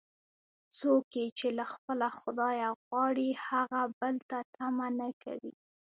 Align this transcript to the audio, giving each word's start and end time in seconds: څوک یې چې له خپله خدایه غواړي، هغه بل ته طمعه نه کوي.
څوک 0.77 1.05
یې 1.19 1.25
چې 1.39 1.47
له 1.57 1.65
خپله 1.73 2.07
خدایه 2.19 2.69
غواړي، 2.85 3.29
هغه 3.47 3.81
بل 3.99 4.15
ته 4.29 4.37
طمعه 4.55 4.89
نه 4.99 5.09
کوي. 5.23 5.53